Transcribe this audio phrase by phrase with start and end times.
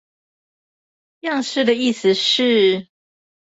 [1.19, 2.87] 樣式的意思是？